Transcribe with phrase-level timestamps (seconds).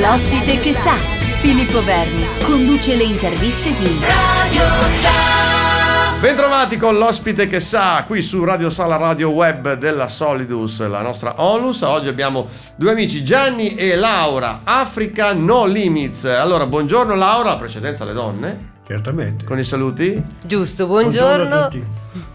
[0.00, 0.94] L'ospite che sa.
[1.42, 4.62] Filippo Verni conduce le interviste di Radio
[5.02, 6.18] Sa.
[6.18, 11.42] Bentrovati con l'ospite che sa qui su Radio Sala Radio Web della Solidus, la nostra
[11.42, 11.82] Onlus.
[11.82, 16.24] Oggi abbiamo due amici Gianni e Laura, Africa No Limits.
[16.24, 18.70] Allora, buongiorno Laura, la precedenza alle donne.
[18.86, 19.44] Certamente.
[19.44, 20.22] Con i saluti?
[20.46, 21.36] Giusto, buongiorno.
[21.36, 21.84] buongiorno a tutti.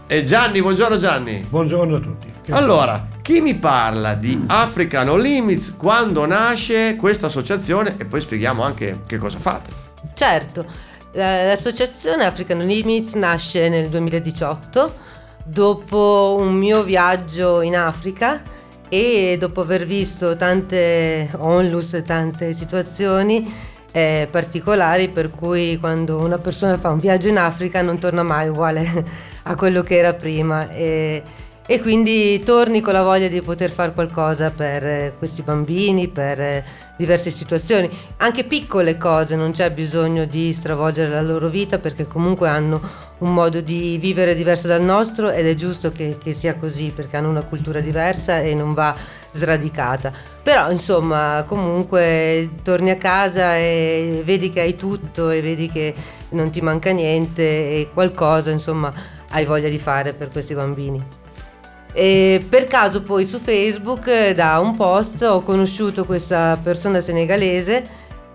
[0.06, 1.44] E Gianni, buongiorno Gianni.
[1.48, 2.32] Buongiorno a tutti.
[2.40, 8.22] Che allora, chi mi parla di Africa No Limits, quando nasce questa associazione e poi
[8.22, 9.68] spieghiamo anche che cosa fate.
[10.14, 10.64] Certo,
[11.12, 14.94] l'associazione Africa No Limits nasce nel 2018
[15.44, 18.40] dopo un mio viaggio in Africa
[18.88, 26.38] e dopo aver visto tante onlus e tante situazioni eh, particolari per cui quando una
[26.38, 29.04] persona fa un viaggio in Africa non torna mai uguale
[29.44, 30.70] a quello che era prima.
[30.70, 31.22] E,
[31.70, 36.40] e quindi torni con la voglia di poter fare qualcosa per eh, questi bambini, per
[36.40, 36.64] eh,
[36.96, 42.48] diverse situazioni, anche piccole cose, non c'è bisogno di stravolgere la loro vita perché comunque
[42.48, 42.80] hanno
[43.18, 47.18] un modo di vivere diverso dal nostro ed è giusto che, che sia così perché
[47.18, 48.96] hanno una cultura diversa e non va
[49.30, 50.10] sradicata.
[50.42, 55.94] Però insomma comunque torni a casa e vedi che hai tutto e vedi che
[56.30, 58.90] non ti manca niente e qualcosa insomma
[59.32, 61.27] hai voglia di fare per questi bambini.
[62.00, 67.84] E per caso poi su Facebook da un post ho conosciuto questa persona senegalese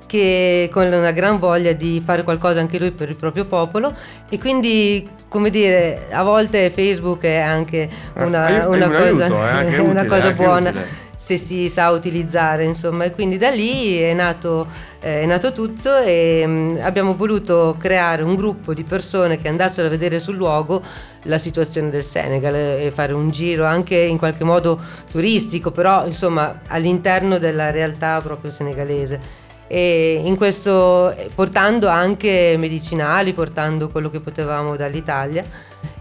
[0.05, 3.95] che con una gran voglia di fare qualcosa anche lui per il proprio popolo
[4.27, 9.77] e quindi come dire a volte Facebook è anche eh, una, una cosa, aiuto, utile,
[9.77, 10.69] una cosa buona.
[10.69, 13.05] Utile se si sa utilizzare, insomma.
[13.05, 14.67] E quindi da lì è nato,
[14.99, 19.87] eh, è nato tutto e mm, abbiamo voluto creare un gruppo di persone che andassero
[19.87, 20.81] a vedere sul luogo
[21.23, 24.77] la situazione del Senegal e fare un giro anche in qualche modo
[25.09, 29.41] turistico, però insomma all'interno della realtà proprio senegalese.
[29.67, 35.45] E in questo portando anche medicinali, portando quello che potevamo dall'Italia.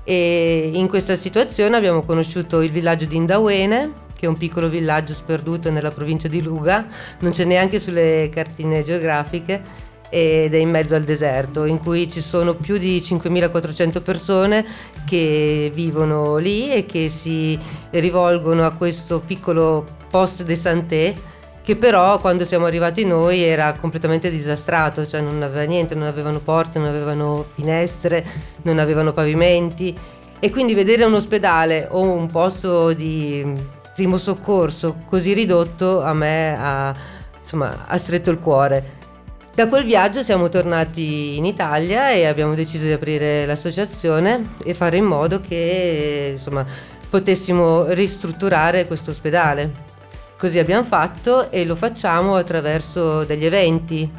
[0.03, 5.15] E in questa situazione abbiamo conosciuto il villaggio di Indawene, che è un piccolo villaggio
[5.15, 6.87] sperduto nella provincia di Luga,
[7.19, 9.61] non c'è neanche sulle cartine geografiche
[10.11, 14.65] ed è in mezzo al deserto, in cui ci sono più di 5.400 persone
[15.05, 17.59] che vivono lì e che si
[17.91, 21.15] rivolgono a questo piccolo poste de santé
[21.65, 26.39] che però quando siamo arrivati noi era completamente disastrato, cioè non aveva niente, non avevano
[26.39, 28.25] porte, non avevano finestre,
[28.63, 29.97] non avevano pavimenti.
[30.39, 36.57] E quindi vedere un ospedale o un posto di primo soccorso così ridotto a me
[36.59, 36.95] ha,
[37.39, 39.01] insomma, ha stretto il cuore.
[39.55, 44.97] Da quel viaggio siamo tornati in Italia e abbiamo deciso di aprire l'associazione e fare
[44.97, 46.65] in modo che insomma,
[47.11, 49.91] potessimo ristrutturare questo ospedale.
[50.39, 54.11] Così abbiamo fatto e lo facciamo attraverso degli eventi.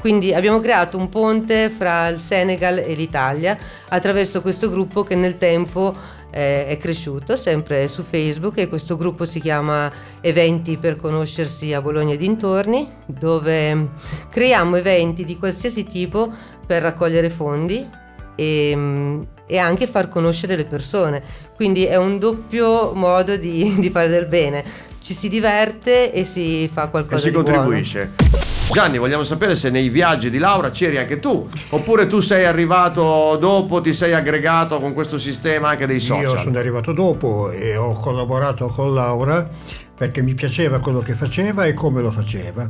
[0.00, 3.56] Quindi abbiamo creato un ponte fra il Senegal e l'Italia
[3.88, 5.94] attraverso questo gruppo che nel tempo
[6.32, 11.82] eh, è cresciuto sempre su Facebook e questo gruppo si chiama Eventi per conoscersi a
[11.82, 13.90] Bologna e dintorni, dove
[14.30, 16.32] creiamo eventi di qualsiasi tipo
[16.66, 17.86] per raccogliere fondi
[18.34, 21.22] e, e anche far conoscere le persone.
[21.54, 24.64] Quindi è un doppio modo di, di fare del bene.
[24.98, 28.12] Ci si diverte e si fa qualcosa e si di contribuisce.
[28.16, 28.31] Buono.
[28.72, 33.36] Gianni, vogliamo sapere se nei viaggi di Laura c'eri anche tu, oppure tu sei arrivato
[33.36, 36.36] dopo, ti sei aggregato con questo sistema anche dei social?
[36.36, 39.46] Io sono arrivato dopo e ho collaborato con Laura
[39.94, 42.66] perché mi piaceva quello che faceva e come lo faceva.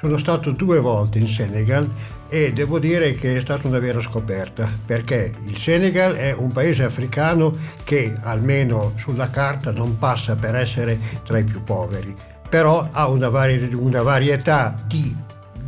[0.00, 1.88] Sono stato due volte in Senegal
[2.28, 6.84] e devo dire che è stata una vera scoperta perché il Senegal è un paese
[6.84, 12.14] africano che almeno sulla carta non passa per essere tra i più poveri,
[12.48, 15.11] però ha una, vari- una varietà di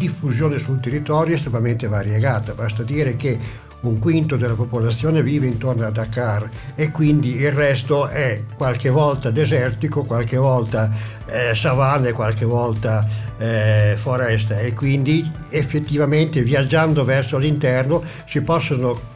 [0.04, 2.52] diffusione sul territorio estremamente variegata.
[2.52, 3.38] Basta dire che
[3.80, 9.30] un quinto della popolazione vive intorno a Dakar e quindi il resto è qualche volta
[9.30, 10.90] desertico, qualche volta
[11.26, 13.06] eh, savane, qualche volta
[13.36, 19.12] eh, foresta e quindi effettivamente viaggiando verso l'interno si possono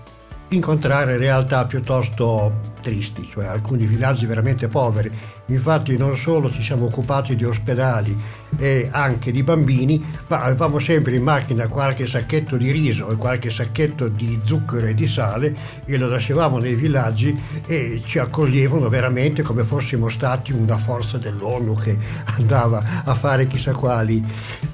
[0.50, 5.10] incontrare realtà piuttosto tristi, cioè alcuni villaggi veramente poveri.
[5.46, 8.16] Infatti non solo ci siamo occupati di ospedali
[8.56, 13.50] e anche di bambini, ma avevamo sempre in macchina qualche sacchetto di riso e qualche
[13.50, 19.42] sacchetto di zucchero e di sale e lo lasciavamo nei villaggi e ci accoglievano veramente
[19.42, 21.98] come fossimo stati una forza dell'ONU che
[22.36, 24.24] andava a fare chissà quali.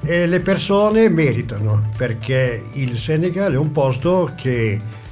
[0.02, 5.02] E le persone meritano perché il Senegal è un posto che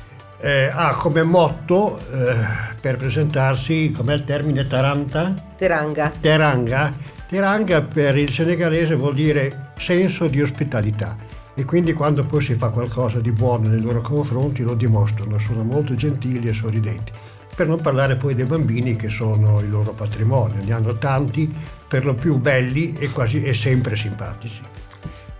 [0.42, 2.34] eh, ha come motto eh,
[2.80, 5.34] per presentarsi, com'è il termine Taranta?
[5.56, 6.12] Teranga.
[6.20, 6.92] Teranga,
[7.28, 11.16] Teranga per il senegalese vuol dire senso di ospitalità
[11.54, 15.62] e quindi quando poi si fa qualcosa di buono nei loro confronti lo dimostrano, sono
[15.62, 17.12] molto gentili e sorridenti.
[17.54, 21.54] Per non parlare poi dei bambini che sono il loro patrimonio, ne hanno tanti,
[21.86, 24.60] per lo più belli e quasi e sempre simpatici.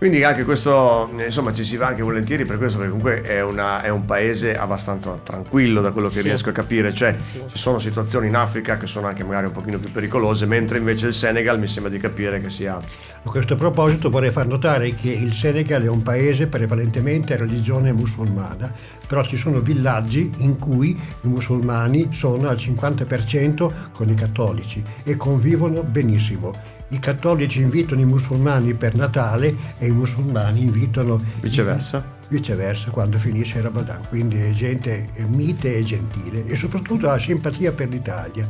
[0.03, 3.81] Quindi anche questo, insomma, ci si va anche volentieri per questo, perché comunque è, una,
[3.81, 6.23] è un paese abbastanza tranquillo da quello che sì.
[6.23, 7.41] riesco a capire, cioè sì.
[7.49, 11.07] ci sono situazioni in Africa che sono anche magari un pochino più pericolose, mentre invece
[11.07, 12.75] il Senegal mi sembra di capire che sia...
[12.75, 17.93] A questo proposito vorrei far notare che il Senegal è un paese prevalentemente a religione
[17.93, 18.73] musulmana,
[19.07, 25.15] però ci sono villaggi in cui i musulmani sono al 50% con i cattolici e
[25.15, 32.91] convivono benissimo i cattolici invitano i musulmani per Natale e i musulmani invitano viceversa, viceversa
[32.91, 34.07] quando finisce il Ramadan.
[34.07, 38.47] Quindi è gente mite e gentile e soprattutto ha simpatia per l'Italia.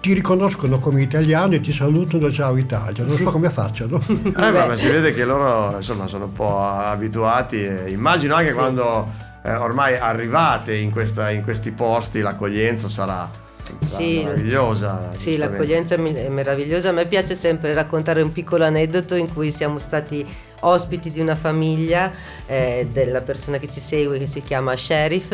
[0.00, 4.00] Ti riconoscono come italiano e ti salutano ciao Italia, non so come facciano.
[4.06, 7.64] Eh, ma si vede che loro insomma, sono un po' abituati.
[7.64, 8.56] E immagino anche sì.
[8.56, 9.12] quando
[9.42, 13.28] eh, ormai arrivate in, questa, in questi posti l'accoglienza sarà
[13.80, 15.12] sì, meravigliosa.
[15.16, 16.90] Sì, l'accoglienza è meravigliosa.
[16.90, 20.26] A me piace sempre raccontare un piccolo aneddoto in cui siamo stati
[20.60, 22.10] ospiti di una famiglia
[22.46, 25.32] eh, della persona che ci segue che si chiama Sheriff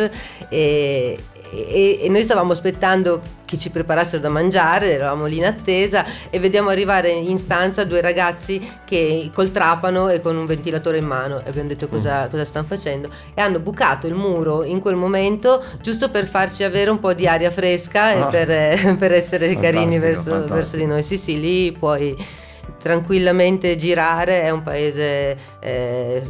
[0.48, 1.18] e,
[1.52, 6.38] e, e, noi stavamo aspettando che ci preparassero da mangiare, eravamo lì in attesa e
[6.38, 11.40] vediamo arrivare in stanza due ragazzi che col trapano e con un ventilatore in mano
[11.44, 12.30] e abbiamo detto cosa, mm.
[12.30, 16.88] cosa stanno facendo e hanno bucato il muro in quel momento giusto per farci avere
[16.88, 18.12] un po' di aria fresca ah.
[18.12, 21.02] e per, per essere fantastico, carini verso, verso, di noi.
[21.02, 22.16] Sì, sì, lì puoi
[22.80, 26.22] tranquillamente girare, è un paese eh,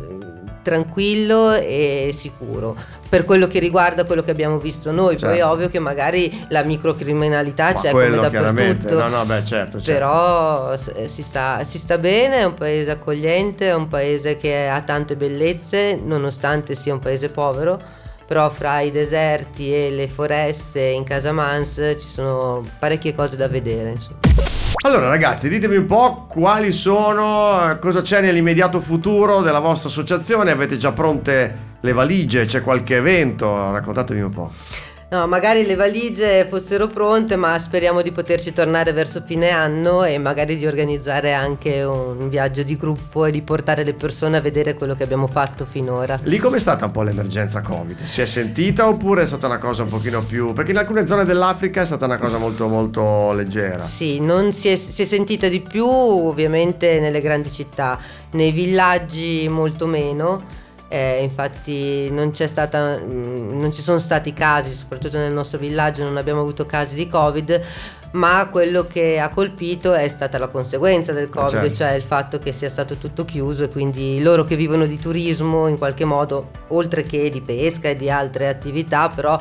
[0.62, 5.18] tranquillo e sicuro per quello che riguarda quello che abbiamo visto noi.
[5.18, 5.26] Certo.
[5.26, 8.98] Poi è ovvio che magari la microcriminalità Ma c'è come dappertutto.
[8.98, 9.92] No, no, beh, certo, certo.
[9.92, 14.66] Però eh, si sta, si sta, bene, è un paese accogliente, è un paese che
[14.66, 17.78] ha tante bellezze, nonostante sia un paese povero.
[18.26, 23.90] Però fra i deserti e le foreste in Casamance ci sono parecchie cose da vedere.
[23.90, 24.51] Insomma.
[24.84, 30.76] Allora ragazzi, ditemi un po' quali sono, cosa c'è nell'immediato futuro della vostra associazione, avete
[30.76, 34.50] già pronte le valigie, c'è qualche evento, raccontatemi un po'.
[35.12, 40.16] No, magari le valigie fossero pronte, ma speriamo di poterci tornare verso fine anno e
[40.16, 44.72] magari di organizzare anche un viaggio di gruppo e di portare le persone a vedere
[44.72, 46.18] quello che abbiamo fatto finora.
[46.22, 48.00] Lì com'è stata un po' l'emergenza Covid?
[48.00, 50.54] Si è sentita oppure è stata una cosa un pochino più...
[50.54, 53.84] perché in alcune zone dell'Africa è stata una cosa molto molto leggera.
[53.84, 57.98] Sì, non si è, si è sentita di più ovviamente nelle grandi città,
[58.30, 60.60] nei villaggi molto meno
[60.92, 66.18] eh, infatti non, stata, mm, non ci sono stati casi, soprattutto nel nostro villaggio non
[66.18, 67.62] abbiamo avuto casi di Covid,
[68.10, 71.74] ma quello che ha colpito è stata la conseguenza del Covid, certo.
[71.76, 75.66] cioè il fatto che sia stato tutto chiuso e quindi loro che vivono di turismo
[75.66, 79.40] in qualche modo, oltre che di pesca e di altre attività, però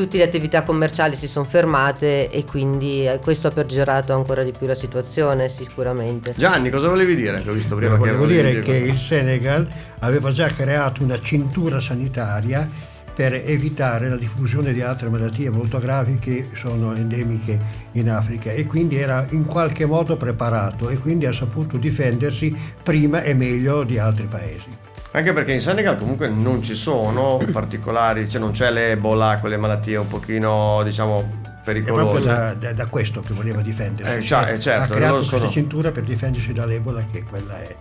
[0.00, 4.52] tutte le attività commerciali si sono fermate e quindi eh, questo ha peggiorato ancora di
[4.56, 6.32] più la situazione sicuramente.
[6.38, 7.42] Gianni, cosa volevi dire?
[7.42, 9.68] Che ho visto prima che volevo dire, dire che il Senegal
[9.98, 12.66] aveva già creato una cintura sanitaria
[13.14, 17.60] per evitare la diffusione di altre malattie molto gravi che sono endemiche
[17.92, 23.22] in Africa e quindi era in qualche modo preparato e quindi ha saputo difendersi prima
[23.22, 24.68] e meglio di altri paesi.
[25.12, 29.96] Anche perché in Senegal comunque non ci sono particolari, cioè non c'è l'Ebola, quelle malattie
[29.96, 32.28] un pochino, diciamo, pericolose.
[32.28, 34.12] È proprio da, da questo che voleva difendersi.
[34.12, 35.50] Eh, cioè, eh, certo, ha creato questa sono...
[35.50, 37.74] cintura per difendersi dall'Ebola che quella è.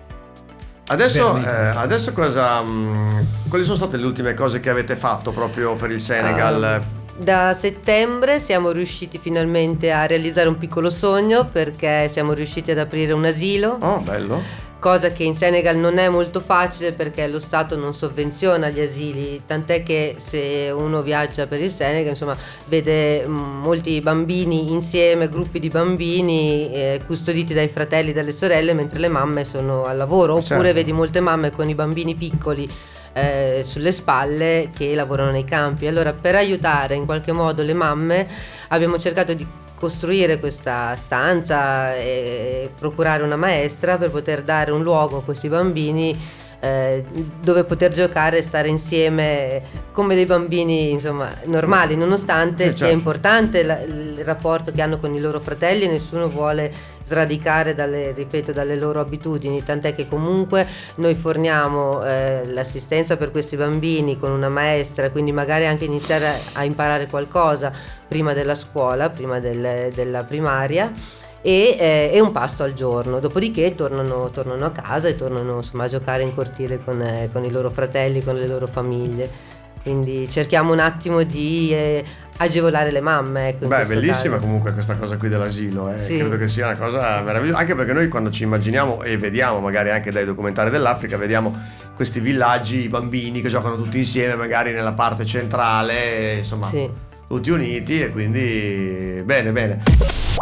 [0.88, 5.32] Adesso, eh, adesso cosa, mh, mm, quali sono state le ultime cose che avete fatto
[5.32, 6.82] proprio per il Senegal?
[6.82, 12.80] Uh, da settembre siamo riusciti finalmente a realizzare un piccolo sogno perché siamo riusciti ad
[12.80, 13.78] aprire un asilo.
[13.80, 18.70] Oh, bello cosa che in Senegal non è molto facile perché lo Stato non sovvenziona
[18.70, 24.72] gli asili, tant'è che se uno viaggia per il Senegal insomma, vede mm, molti bambini
[24.72, 29.86] insieme, gruppi di bambini eh, custoditi dai fratelli e dalle sorelle mentre le mamme sono
[29.86, 30.74] al lavoro, oppure certo.
[30.74, 32.70] vedi molte mamme con i bambini piccoli
[33.14, 35.88] eh, sulle spalle che lavorano nei campi.
[35.88, 38.28] Allora per aiutare in qualche modo le mamme
[38.70, 39.46] abbiamo cercato di
[39.80, 46.18] costruire questa stanza e procurare una maestra per poter dare un luogo a questi bambini
[46.60, 47.06] eh,
[47.42, 49.62] dove poter giocare e stare insieme
[49.92, 52.94] come dei bambini insomma, normali, nonostante eh, sia certo.
[52.94, 58.52] importante la, il rapporto che hanno con i loro fratelli, nessuno vuole sradicare dalle, ripeto,
[58.52, 64.50] dalle loro abitudini, tant'è che comunque noi forniamo eh, l'assistenza per questi bambini con una
[64.50, 67.72] maestra, quindi magari anche iniziare a, a imparare qualcosa
[68.08, 70.92] prima della scuola, prima del, della primaria
[71.42, 73.20] e, eh, e un pasto al giorno.
[73.20, 77.44] Dopodiché tornano, tornano, a casa e tornano insomma, a giocare in cortile con, eh, con
[77.44, 79.58] i loro fratelli, con le loro famiglie.
[79.82, 82.04] Quindi cerchiamo un attimo di eh,
[82.38, 83.50] agevolare le mamme.
[83.50, 84.46] Ecco, Beh, bellissima caso.
[84.46, 86.00] comunque questa cosa qui dell'asilo, eh.
[86.00, 86.18] sì.
[86.18, 89.90] credo che sia una cosa meravigliosa, anche perché noi quando ci immaginiamo e vediamo magari
[89.90, 91.58] anche dai documentari dell'Africa, vediamo
[91.96, 96.90] questi villaggi, i bambini che giocano tutti insieme magari nella parte centrale, insomma, sì.
[97.30, 99.84] Tutti uniti e quindi bene, bene.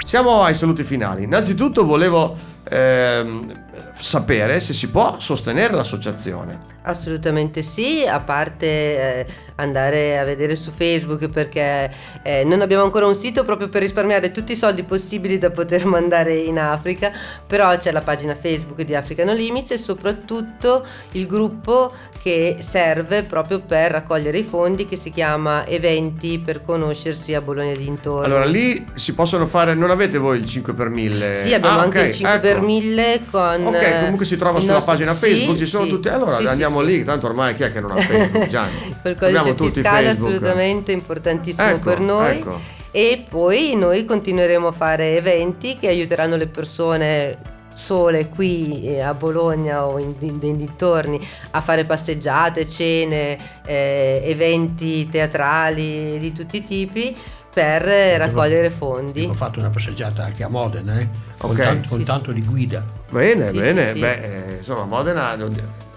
[0.06, 1.24] Siamo ai saluti finali.
[1.24, 3.66] Innanzitutto volevo ehm,
[4.00, 6.76] sapere se si può sostenere l'associazione.
[6.84, 11.92] Assolutamente sì, a parte eh, andare a vedere su Facebook perché
[12.24, 15.86] eh, non abbiamo ancora un sito proprio per risparmiare tutti i soldi possibili da poter
[15.86, 17.12] mandare in Africa,
[17.46, 21.92] però c'è la pagina Facebook di Africa No Limits e soprattutto il gruppo
[22.28, 27.72] che serve proprio per raccogliere i fondi che si chiama Eventi per conoscersi a Bologna
[27.72, 28.26] e dintorni.
[28.26, 31.36] Allora lì si possono fare, non avete voi il 5 per 1000?
[31.36, 32.48] Sì, abbiamo ah, anche okay, il 5 ecco.
[32.48, 33.66] per 1000 con...
[33.68, 34.92] Ok, comunque si trova sulla nostro...
[34.92, 36.10] pagina Facebook, sì, ci sono sì, tutti...
[36.10, 38.48] Allora sì, andiamo lì, tanto ormai chi è che non ha Facebook?
[38.48, 38.96] Gianni.
[39.18, 42.38] Col codice fiscale assolutamente importantissimo ecco, per noi.
[42.38, 42.60] Ecco.
[42.92, 49.14] E poi noi continueremo a fare eventi che aiuteranno le persone sole qui eh, a
[49.14, 56.58] Bologna o in, in, in dintorni a fare passeggiate, cene, eh, eventi teatrali di tutti
[56.58, 57.16] i tipi
[57.54, 59.26] per raccogliere fondi.
[59.26, 61.66] Ho fatto una passeggiata anche a Modena, eh, con, okay.
[61.66, 62.84] tanto, con sì, tanto di guida.
[63.10, 65.36] Bene, sì, bene, sì, beh, eh, insomma Modena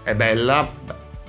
[0.03, 0.67] è bella,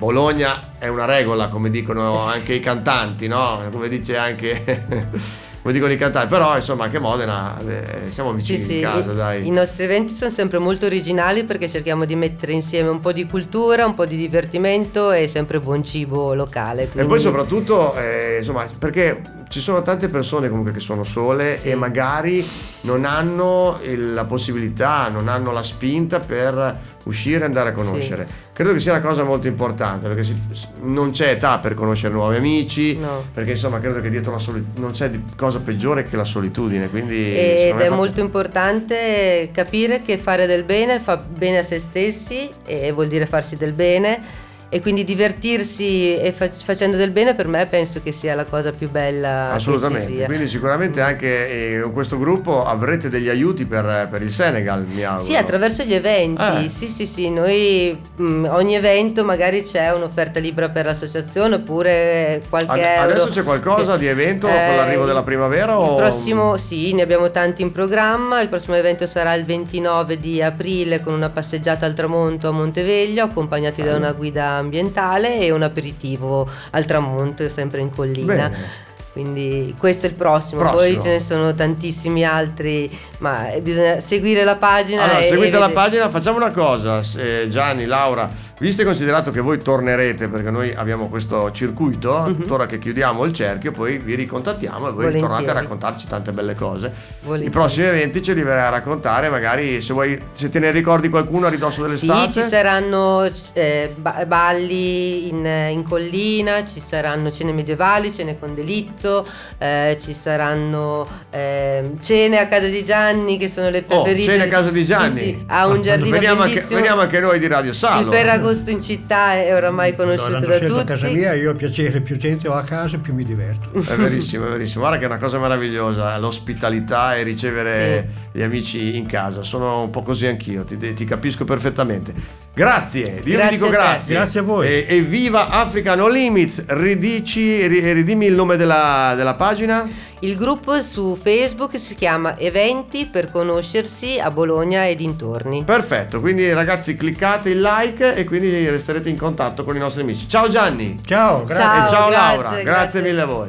[0.02, 3.60] Bologna è una regola, come dicono anche i cantanti, no?
[3.70, 4.64] Come dice anche
[5.62, 8.80] come dicono i cantanti, però insomma anche Modena eh, siamo vicini sì, sì.
[8.80, 9.46] casa, dai.
[9.46, 13.26] I nostri eventi sono sempre molto originali perché cerchiamo di mettere insieme un po' di
[13.26, 16.88] cultura, un po' di divertimento e sempre buon cibo locale.
[16.88, 17.02] Quindi...
[17.02, 21.68] E poi soprattutto, eh, insomma, perché ci sono tante persone comunque che sono sole sì.
[21.68, 22.44] e magari
[22.80, 28.26] non hanno la possibilità, non hanno la spinta per uscire e andare a conoscere.
[28.62, 30.40] Credo che sia una cosa molto importante perché si,
[30.82, 33.24] non c'è età per conoscere nuovi amici, no.
[33.34, 36.88] perché insomma credo che dietro la solitudine non c'è cosa peggiore che la solitudine.
[36.88, 37.94] Quindi, Ed è fatto...
[37.96, 43.26] molto importante capire che fare del bene fa bene a se stessi e vuol dire
[43.26, 48.10] farsi del bene e quindi divertirsi e fac- facendo del bene per me penso che
[48.10, 50.24] sia la cosa più bella assolutamente.
[50.24, 55.04] quindi sicuramente anche eh, con questo gruppo avrete degli aiuti per, per, il Senegal mi
[55.04, 55.26] auguro.
[55.26, 56.64] Sì attraverso gli eventi.
[56.64, 56.68] Eh.
[56.70, 62.42] sì sì sì noi mh, mm, ogni evento magari c'è un'offerta libera per l'associazione oppure
[62.48, 65.96] qualche Ad, adesso c'è qualcosa che, di evento eh, con l'arrivo della primavera il o...
[65.96, 68.40] prossimo sì ne abbiamo tanti in programma.
[68.40, 73.24] Il prossimo evento sarà il 29 di aprile con una passeggiata al tramonto a Monteveglio
[73.24, 78.48] accompagnati da una guida ambientale e un aperitivo al tramonto, sempre in collina.
[78.48, 78.90] Bene.
[79.12, 80.60] Quindi questo è il prossimo.
[80.62, 80.80] prossimo.
[80.80, 85.02] poi ce ne sono tantissimi altri, ma bisogna seguire la pagina.
[85.02, 88.30] Allora, seguite la pagina, facciamo una cosa, Gianni, Laura,
[88.62, 92.44] Visto e considerato che voi tornerete, perché noi abbiamo questo circuito, uh-huh.
[92.48, 95.20] ora che chiudiamo il cerchio, poi vi ricontattiamo e voi Volentieri.
[95.20, 96.92] tornate a raccontarci tante belle cose.
[97.22, 97.48] Volentieri.
[97.48, 101.08] I prossimi eventi ce li verrai a raccontare, magari se vuoi, se te ne ricordi
[101.08, 102.30] qualcuno a ridosso dell'estate.
[102.30, 103.96] Sì, ci saranno eh,
[104.28, 109.26] balli in, in, collina, ci saranno cene medievali, cene con delitto,
[109.58, 114.30] eh, ci saranno eh, cene a casa di Gianni che sono le oh, preferite.
[114.30, 115.20] Oh, cene a casa di Gianni?
[115.20, 115.44] Sì, sì.
[115.48, 116.62] ha un giardino veniamo bellissimo.
[116.62, 118.06] Anche, veniamo anche noi di Radio Salo.
[118.06, 120.80] Il Ferragosto gusto in città è oramai conosciuto no, da tutti.
[120.80, 123.80] a casa mia, io ho piacere, più gente ho a casa, più mi diverto.
[123.80, 124.80] È verissimo, è verissimo.
[124.80, 128.38] Guarda che è una cosa meravigliosa, l'ospitalità e ricevere sì.
[128.38, 129.42] gli amici in casa.
[129.42, 132.14] Sono un po' così anch'io, ti, ti capisco perfettamente.
[132.54, 134.14] Grazie, io grazie vi dico grazie.
[134.14, 134.66] Grazie a voi.
[134.66, 139.88] E, evviva Africa No Limits, ridici, ridimmi il nome della, della pagina.
[140.20, 145.64] Il gruppo su Facebook si chiama Eventi per conoscersi a Bologna e dintorni.
[145.64, 150.28] Perfetto, quindi ragazzi cliccate il like e quindi resterete in contatto con i nostri amici.
[150.28, 150.98] Ciao Gianni.
[151.06, 151.64] Ciao, grazie.
[151.64, 152.64] Ciao, e ciao grazie, Laura, grazie.
[152.64, 153.48] grazie mille a voi.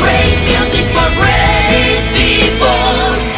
[0.00, 3.33] Great music for great people.